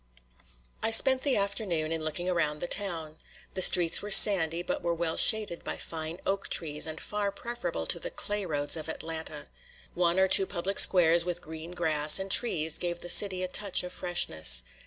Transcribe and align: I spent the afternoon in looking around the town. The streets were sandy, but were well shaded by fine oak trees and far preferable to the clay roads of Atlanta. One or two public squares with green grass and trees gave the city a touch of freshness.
I 0.81 0.89
spent 0.89 1.21
the 1.21 1.37
afternoon 1.37 1.91
in 1.91 2.03
looking 2.03 2.27
around 2.27 2.57
the 2.59 2.65
town. 2.67 3.17
The 3.53 3.61
streets 3.61 4.01
were 4.01 4.09
sandy, 4.09 4.63
but 4.63 4.81
were 4.81 4.95
well 4.95 5.15
shaded 5.15 5.63
by 5.63 5.77
fine 5.77 6.19
oak 6.25 6.47
trees 6.47 6.87
and 6.87 6.99
far 6.99 7.31
preferable 7.31 7.85
to 7.85 7.99
the 7.99 8.09
clay 8.09 8.43
roads 8.43 8.75
of 8.75 8.89
Atlanta. 8.89 9.49
One 9.93 10.17
or 10.17 10.27
two 10.27 10.47
public 10.47 10.79
squares 10.79 11.23
with 11.23 11.39
green 11.43 11.73
grass 11.73 12.17
and 12.17 12.31
trees 12.31 12.79
gave 12.79 13.01
the 13.01 13.09
city 13.09 13.43
a 13.43 13.47
touch 13.47 13.83
of 13.83 13.93
freshness. 13.93 14.63